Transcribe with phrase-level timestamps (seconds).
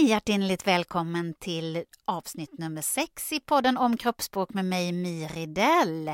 [0.00, 6.08] Hej hjärtinnerligt välkommen till avsnitt nummer sex i podden om kroppsspråk med mig Miridell.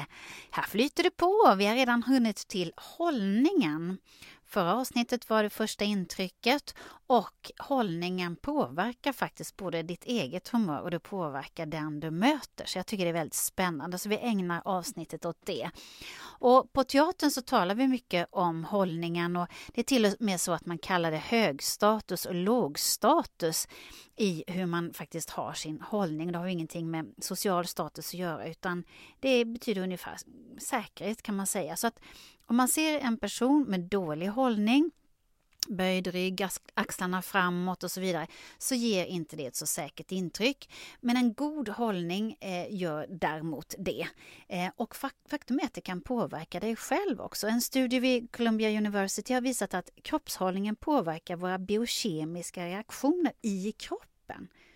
[0.51, 3.99] Här flyter det på, vi har redan hunnit till hållningen.
[4.57, 6.75] Förra avsnittet var det första intrycket
[7.07, 12.67] och hållningen påverkar faktiskt både ditt eget humör och det påverkar den du möter.
[12.67, 15.71] Så jag tycker det är väldigt spännande så vi ägnar avsnittet åt det.
[16.21, 20.41] Och på teatern så talar vi mycket om hållningen och det är till och med
[20.41, 23.69] så att man kallar det högstatus och lågstatus
[24.17, 26.33] i hur man faktiskt har sin hållning.
[26.33, 28.85] Det har ju ingenting med social status att göra utan
[29.21, 30.17] det betyder ungefär
[30.59, 31.77] säkerhet kan man säga.
[31.77, 32.01] Så att
[32.47, 34.91] om man ser en person med dålig hållning
[35.69, 38.27] böjd rygg, axlarna framåt och så vidare,
[38.59, 40.71] så ger inte det ett så säkert intryck.
[41.01, 44.07] Men en god hållning eh, gör däremot det.
[44.49, 44.97] Eh, och
[45.31, 47.47] faktum är att det kan påverka dig själv också.
[47.47, 54.16] En studie vid Columbia University har visat att kroppshållningen påverkar våra biokemiska reaktioner i kroppen.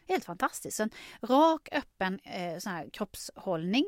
[0.08, 0.80] Helt fantastiskt.
[0.80, 0.90] En
[1.22, 3.84] rak, öppen eh, sån här kroppshållning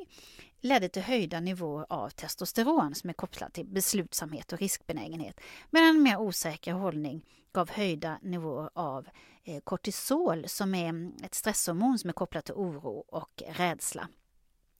[0.61, 5.41] ledde till höjda nivåer av testosteron som är kopplat till beslutsamhet och riskbenägenhet.
[5.71, 9.09] Medan en mer osäker hållning gav höjda nivåer av
[9.45, 14.09] eh, kortisol som är ett stresshormon som är kopplat till oro och rädsla.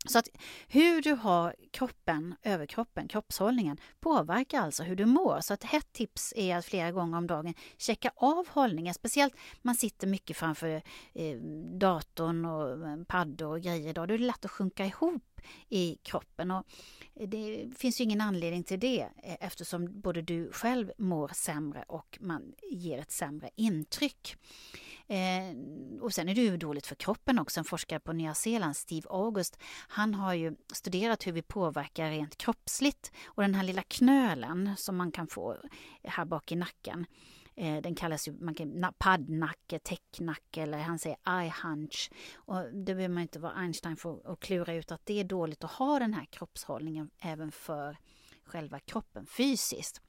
[0.07, 0.29] Så att
[0.69, 5.41] hur du har kroppen, överkroppen, kroppshållningen påverkar alltså hur du mår.
[5.41, 8.95] Så ett hett tips är att flera gånger om dagen checka av hållningen.
[8.95, 10.83] Speciellt man sitter mycket framför
[11.15, 11.37] eh,
[11.79, 13.95] datorn och eh, paddor och grejer.
[13.95, 16.51] Då, då är det lätt att sjunka ihop i kroppen.
[16.51, 16.67] Och
[17.15, 22.19] det finns ju ingen anledning till det eh, eftersom både du själv mår sämre och
[22.21, 24.37] man ger ett sämre intryck.
[25.13, 25.57] Eh,
[26.01, 27.61] och sen är det ju dåligt för kroppen också.
[27.61, 32.39] En forskare på Nya Zeeland, Steve August, han har ju studerat hur vi påverkar rent
[32.39, 33.13] kroppsligt.
[33.27, 35.57] Och den här lilla knölen som man kan få
[36.05, 37.07] här bak i nacken,
[37.57, 42.11] eh, den kallas ju man kan, paddnacke, täcknacke eller han säger eye hunch.
[42.35, 45.65] Och det behöver man inte vara Einstein för att klura ut att det är dåligt
[45.65, 47.97] att ha den här kroppshållningen även för
[48.45, 50.03] själva kroppen fysiskt.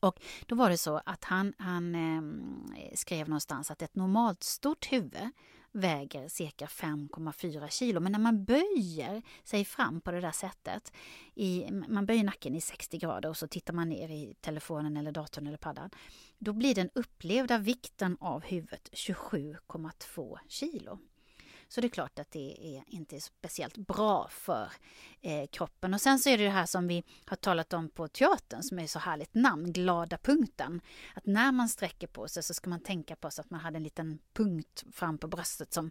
[0.00, 4.92] Och då var det så att han, han eh, skrev någonstans att ett normalt stort
[4.92, 5.30] huvud
[5.72, 8.00] väger cirka 5,4 kilo.
[8.00, 10.92] Men när man böjer sig fram på det där sättet,
[11.34, 15.12] i, man böjer nacken i 60 grader och så tittar man ner i telefonen eller
[15.12, 15.90] datorn eller paddan,
[16.38, 20.98] då blir den upplevda vikten av huvudet 27,2 kilo.
[21.68, 24.72] Så det är klart att det är inte speciellt bra för
[25.20, 25.94] eh, kroppen.
[25.94, 28.78] Och sen så är det det här som vi har talat om på teatern som
[28.78, 30.80] är så härligt namn, glada punkten.
[31.14, 33.76] Att när man sträcker på sig så ska man tänka på sig att man hade
[33.76, 35.86] en liten punkt fram på bröstet som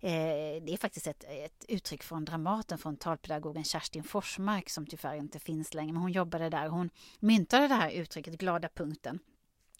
[0.00, 5.16] eh, det är faktiskt ett, ett uttryck från Dramaten från talpedagogen Kerstin Forsmark som tyvärr
[5.16, 5.92] inte finns längre.
[5.92, 6.68] Men hon jobbade där.
[6.68, 9.18] Hon myntade det här uttrycket, glada punkten.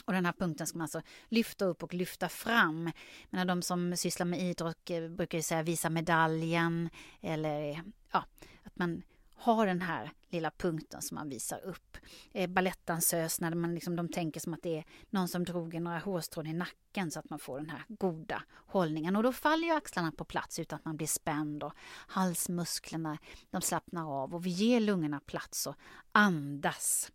[0.08, 2.90] Och den här punkten ska man alltså lyfta upp och lyfta fram.
[3.30, 7.82] Men de som sysslar med idrott eh, brukar ju säga visa medaljen eller
[8.12, 8.24] ja,
[8.62, 9.02] att man
[9.34, 11.96] har den här lilla punkten som man visar upp.
[12.32, 15.80] Eh, Balettdansös, när man liksom, de tänker som att det är någon som drog i
[15.80, 19.16] några hårstrån i nacken så att man får den här goda hållningen.
[19.16, 21.72] Och då faller ju axlarna på plats utan att man blir spänd och
[22.06, 23.18] halsmusklerna
[23.50, 25.74] de slappnar av och vi ger lungorna plats och
[26.12, 27.12] andas.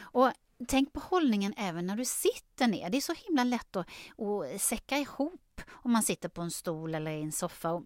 [0.00, 0.32] Och
[0.68, 2.90] tänk på hållningen även när du sitter ner.
[2.90, 3.88] Det är så himla lätt att,
[4.18, 7.82] att säcka ihop om man sitter på en stol eller i en soffa.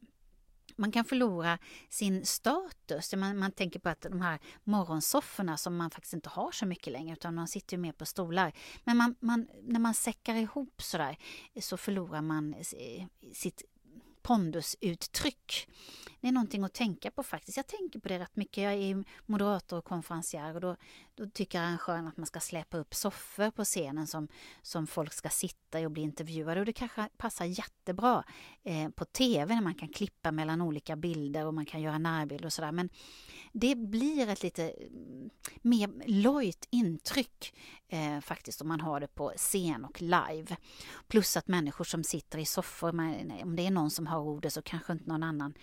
[0.77, 1.59] Man kan förlora
[1.89, 3.15] sin status.
[3.15, 6.93] Man, man tänker på att de här morgonsofforna som man faktiskt inte har så mycket
[6.93, 8.53] längre utan man sitter ju mer på stolar.
[8.85, 11.17] Men man, man, när man säckar ihop sådär
[11.61, 12.55] så förlorar man
[13.33, 13.62] sitt
[14.23, 15.69] pondusuttryck.
[16.25, 17.57] Det är någonting att tänka på faktiskt.
[17.57, 18.65] Jag tänker på det rätt mycket.
[18.65, 20.77] Jag är moderator och konferencier och då,
[21.15, 24.29] då tycker arrangören att man ska släpa upp soffor på scenen som,
[24.62, 26.61] som folk ska sitta i och bli intervjuade.
[26.61, 28.25] Och det kanske passar jättebra
[28.62, 32.44] eh, på tv när man kan klippa mellan olika bilder och man kan göra närbild
[32.44, 32.73] och sådär.
[32.73, 32.88] Men
[33.53, 35.31] det blir ett lite mm,
[35.62, 37.55] mer lojt intryck
[37.88, 40.56] eh, faktiskt om man har det på scen och live.
[41.09, 42.88] Plus att människor som sitter i soffor,
[43.43, 45.55] om det är någon som har ordet så kanske inte någon annan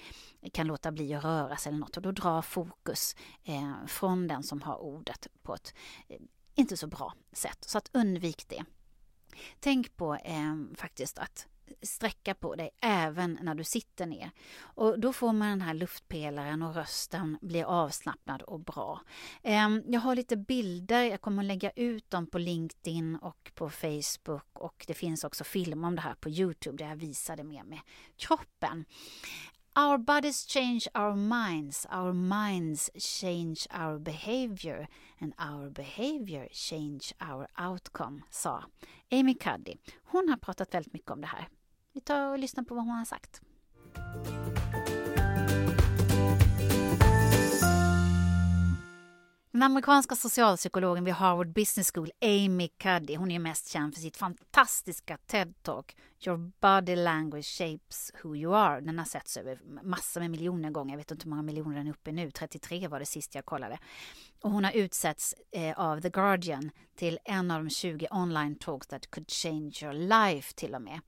[0.50, 4.44] kan låta bli att röra sig eller något och då drar fokus eh, från den
[4.44, 5.74] som har ordet på ett
[6.08, 6.22] eh,
[6.56, 7.64] inte så bra sätt.
[7.68, 8.64] Så att undvik det.
[9.60, 11.48] Tänk på eh, faktiskt att
[11.82, 14.32] sträcka på dig även när du sitter ner.
[14.60, 19.02] Och då får man den här luftpelaren och rösten blir avslappnad och bra.
[19.44, 23.70] Eh, jag har lite bilder, jag kommer att lägga ut dem på LinkedIn och på
[23.70, 27.44] Facebook och det finns också film om det här på Youtube där jag visar det
[27.44, 27.80] mer med
[28.18, 28.86] kroppen.
[29.74, 34.88] Our bodies change our minds, our minds change our behavior
[35.22, 38.64] and our behavior change our outcome, sa
[39.12, 39.78] Amy Cuddy.
[40.04, 41.48] Hon har pratat väldigt mycket om det här.
[41.94, 43.42] Vi tar och lyssnar på vad hon har sagt.
[49.54, 54.18] Den amerikanska socialpsykologen vid Harvard Business School, Amy Cuddy, hon är mest känd för sitt
[54.18, 55.96] fantastiska TED-talk
[56.26, 58.82] Your body language shapes who you are.
[58.82, 60.94] Den har setts över massor med miljoner gånger.
[60.94, 62.32] Jag vet inte hur många miljoner den är uppe nu.
[62.32, 63.80] 33 var det sist jag kollade.
[64.42, 68.88] Och hon har utsetts eh, av The Guardian till en av de 20 online talks
[68.88, 71.00] that could change your life till och med.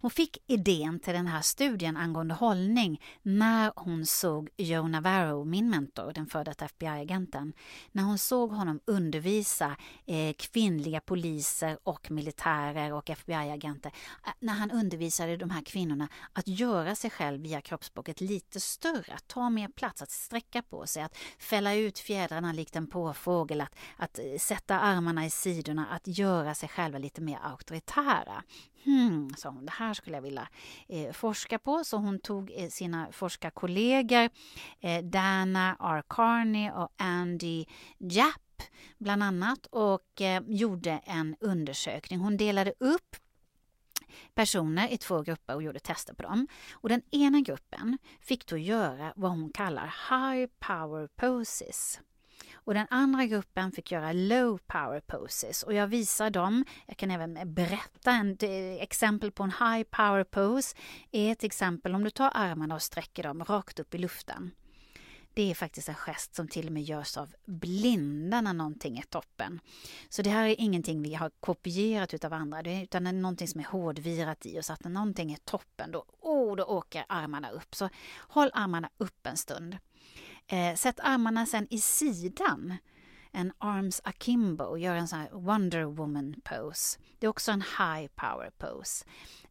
[0.00, 5.70] Hon fick idén till den här studien angående hållning när hon såg Joe Navarro, min
[5.70, 7.52] mentor, den före detta FBI-agenten,
[7.92, 9.76] när hon såg honom undervisa
[10.06, 13.92] eh, kvinnliga poliser och militärer och FBI-agenter,
[14.26, 19.14] eh, när han undervisade de här kvinnorna att göra sig själv via kroppsspråket lite större,
[19.14, 23.60] att ta mer plats, att sträcka på sig, att fälla ut fjädrarna likt en påfågel,
[23.60, 28.42] att, att eh, sätta armarna i sidorna, att göra sig själva lite mer auktoritära.
[28.84, 30.48] Hmm, sa hon, det här skulle jag vilja
[30.88, 31.84] eh, forska på.
[31.84, 34.30] Så hon tog eh, sina forskarkollegor
[34.80, 36.02] eh, Dana R.
[36.08, 37.64] Carney och Andy
[37.98, 38.62] Japp
[38.98, 42.18] bland annat och eh, gjorde en undersökning.
[42.18, 43.16] Hon delade upp
[44.34, 46.48] personer i två grupper och gjorde tester på dem.
[46.72, 52.00] Och den ena gruppen fick då göra vad hon kallar high power poses.
[52.66, 56.64] Och den andra gruppen fick göra low power poses och jag visar dem.
[56.86, 58.42] Jag kan även berätta ett
[58.82, 60.76] exempel på en high power pose.
[61.10, 64.50] är till exempel om du tar armarna och sträcker dem rakt upp i luften.
[65.34, 69.02] Det är faktiskt en gest som till och med görs av blinda när någonting är
[69.02, 69.60] toppen.
[70.08, 73.60] Så det här är ingenting vi har kopierat utav andra, utan det är någonting som
[73.60, 74.70] är hårdvirat i oss.
[74.70, 77.74] Att när någonting är toppen, då, oh, då åker armarna upp.
[77.74, 77.88] Så
[78.18, 79.76] håll armarna upp en stund.
[80.48, 82.76] Eh, sätt armarna sen i sidan.
[83.32, 86.98] En arms akimbo, gör en sån här Wonder Woman pose.
[87.18, 89.04] Det är också en high power pose.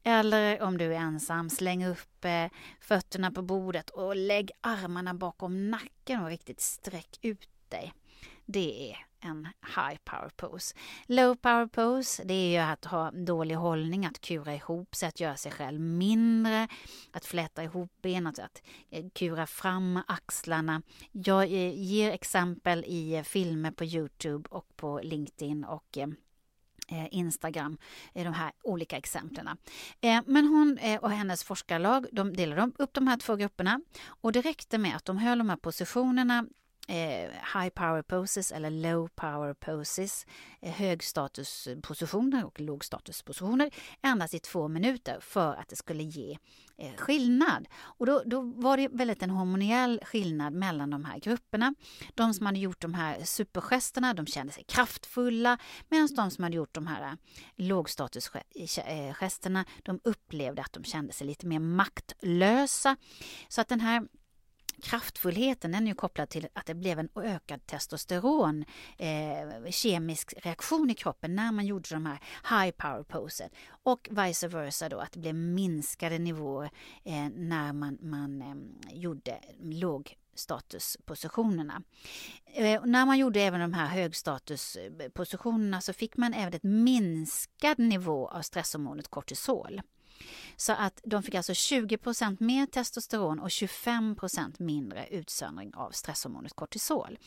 [0.03, 2.47] Eller om du är ensam, släng upp eh,
[2.80, 7.94] fötterna på bordet och lägg armarna bakom nacken och riktigt sträck ut dig.
[8.45, 10.75] Det är en high power pose.
[11.06, 15.19] Low power pose, det är ju att ha dålig hållning, att kura ihop sig, att
[15.19, 16.68] göra sig själv mindre,
[17.12, 20.81] att fläta ihop benen, att att eh, kura fram axlarna.
[21.12, 26.07] Jag eh, ger exempel i eh, filmer på Youtube och på LinkedIn och eh,
[26.88, 27.77] eh Instagram,
[28.13, 29.57] de här olika exemplen.
[30.25, 34.77] Men hon och hennes forskarlag de delade upp de här två grupperna och det räckte
[34.77, 36.45] med att de höll de här positionerna
[36.87, 40.25] eh, high power poses eller low power poses,
[40.61, 43.71] eh, högstatuspositioner och lågstatuspositioner
[44.01, 46.37] endast i två minuter för att det skulle ge
[46.77, 47.67] eh, skillnad.
[47.77, 51.75] Och då, då var det väldigt en hormoniell skillnad mellan de här grupperna.
[52.15, 55.57] De som hade gjort de här supergesterna, de kände sig kraftfulla
[55.89, 57.13] medan de som hade gjort de här eh,
[57.55, 62.95] lågstatusgesterna, eh, de upplevde att de kände sig lite mer maktlösa.
[63.47, 64.07] Så att den här
[64.81, 68.66] kraftfullheten den är ju kopplad till att det blev en ökad testosteron
[68.98, 72.19] eh, kemisk reaktion i kroppen när man gjorde de här
[72.50, 76.72] high power posen och vice versa då att det blev minskade nivåer
[77.04, 81.81] eh, när man, man eh, gjorde låg statuspositionerna.
[82.45, 88.28] Eh, när man gjorde även de här högstatuspositionerna så fick man även ett minskad nivå
[88.28, 89.81] av stresshormonet kortisol.
[90.56, 97.18] Så att de fick alltså 20% mer testosteron och 25% mindre utsöndring av stresshormonet kortisol.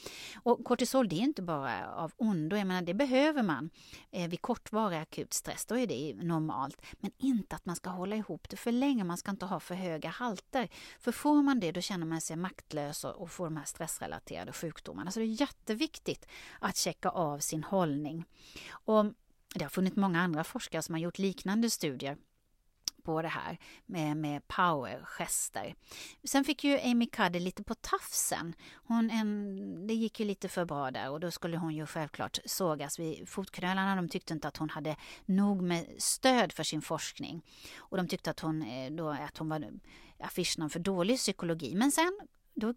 [0.42, 3.70] Och kortisol det är inte bara av ondo, jag menar det behöver man
[4.10, 6.82] eh, vid kortvarig akut stress, då är det normalt.
[7.00, 9.74] Men inte att man ska hålla ihop det för länge, man ska inte ha för
[9.74, 10.68] höga halter.
[10.98, 15.10] För får man det då känner man sig maktlös och får de här stressrelaterade sjukdomarna.
[15.10, 16.26] Så det är jätteviktigt
[16.60, 18.24] att checka av sin hållning.
[18.70, 19.06] Och
[19.54, 22.16] det har funnits många andra forskare som har gjort liknande studier
[23.08, 25.74] på det här med, med power-gester.
[26.24, 28.54] Sen fick ju Amy Cuddy lite på tafsen.
[28.74, 32.38] Hon, en, det gick ju lite för bra där och då skulle hon ju självklart
[32.44, 33.96] sågas vid fotknölarna.
[33.96, 34.96] De tyckte inte att hon hade
[35.26, 37.42] nog med stöd för sin forskning.
[37.78, 39.64] Och de tyckte att hon, eh, då, att hon var
[40.18, 41.74] affischnamn för dålig psykologi.
[41.74, 42.18] Men sen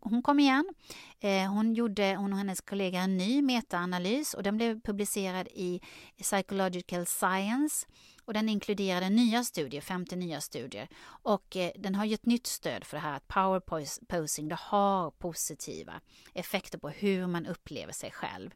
[0.02, 0.74] hon kom igen.
[1.20, 5.82] Eh, hon, gjorde, hon och hennes kollega en ny metaanalys och den blev publicerad i
[6.22, 7.88] Psychological Science
[8.32, 10.88] och den inkluderade nya studier, 50 nya studier.
[11.04, 13.60] Och eh, den har gett nytt stöd för det här att power
[14.06, 16.02] posing det har positiva
[16.34, 18.54] effekter på hur man upplever sig själv.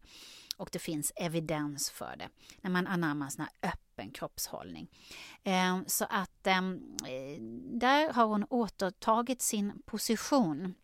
[0.57, 2.29] Och det finns evidens för det
[2.61, 4.87] när man anammar sån här öppen kroppshållning.
[5.43, 7.41] Eh, så att ehm, eh,
[7.79, 10.75] där har hon återtagit sin position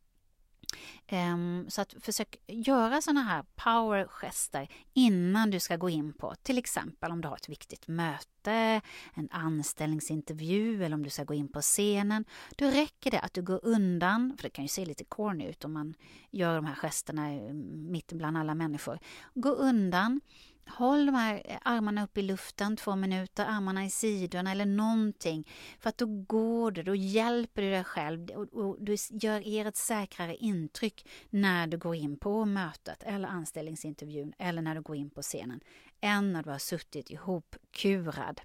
[1.12, 6.58] Um, så att försök göra sådana här powergester innan du ska gå in på till
[6.58, 8.82] exempel om du har ett viktigt möte,
[9.14, 12.26] en anställningsintervju eller om du ska gå in på scenen.
[12.56, 15.66] Då räcker det att du går undan, för det kan ju se lite corny ut
[15.66, 15.94] om man
[16.32, 19.00] gör de här gesterna eh, mitt bland alla människor.
[19.34, 20.22] Gå undan,
[20.68, 25.48] Håll de här eh, armarna upp i luften två minuter, armarna i sidorna eller någonting.
[25.80, 29.66] För att då går det, då hjälper du dig själv och, och du gör, er
[29.66, 34.96] ett säkrare intryck när du går in på mötet eller anställningsintervjun eller när du går
[34.96, 35.60] in på scenen
[36.02, 38.42] än när du har suttit ihop kurad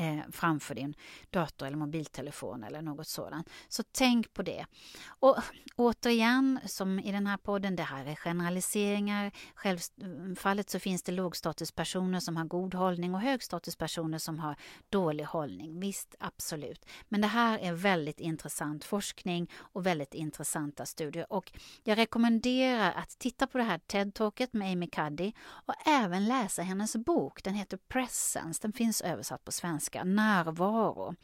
[0.00, 0.94] eh, framför din
[1.30, 3.50] dator eller mobiltelefon eller något sådant.
[3.68, 4.66] Så tänk på det.
[5.08, 5.36] Och
[5.76, 9.32] återigen, som i den här podden, det här är generaliseringar.
[9.54, 14.56] Självfallet så finns det lågstatuspersoner som har god hållning och högstatuspersoner som har
[14.88, 15.80] dålig hållning.
[15.80, 16.86] Visst, absolut.
[17.08, 21.32] Men det här är väldigt intressant forskning och väldigt intressanta studier.
[21.32, 21.52] Och
[21.84, 26.96] jag rekommenderar att titta på det här TED-talket med Amy Cuddy och även läsa hennes
[26.96, 27.44] bok.
[27.44, 28.58] Den heter Presence.
[28.62, 31.14] Den finns översatt på svenska svenska, närvaro.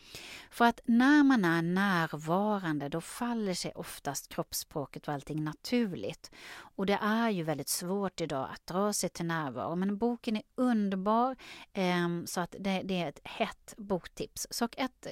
[0.51, 6.31] För att när man är närvarande då faller sig oftast kroppsspråket och allting naturligt.
[6.77, 10.43] Och det är ju väldigt svårt idag att dra sig till närvaro men boken är
[10.57, 11.37] underbar
[11.73, 14.47] eh, så att det, det är ett hett boktips.
[14.51, 15.07] Så ett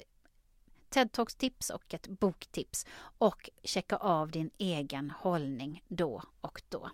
[0.90, 2.87] TED Talks-tips och ett boktips
[3.18, 6.90] och checka av din egen hållning då och då.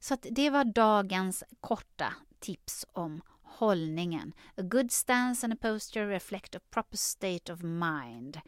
[0.00, 3.20] Så att det var dagens korta tips om
[3.58, 4.32] hållningen.
[4.56, 8.40] A good stance and a posture reflect a proper state of mind.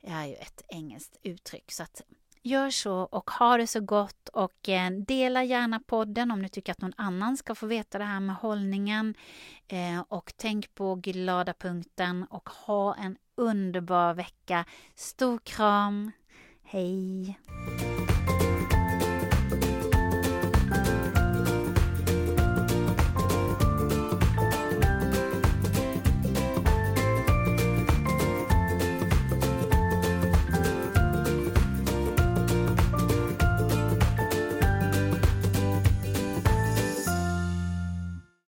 [0.00, 1.72] Det är ju ett engelskt uttryck.
[1.72, 2.02] Så att
[2.42, 6.72] gör så och ha det så gott och eh, dela gärna podden om ni tycker
[6.72, 9.14] att någon annan ska få veta det här med hållningen.
[9.68, 14.64] Eh, och tänk på glada punkten och ha en underbar vecka.
[14.94, 16.10] Stor kram.
[16.62, 17.38] Hej!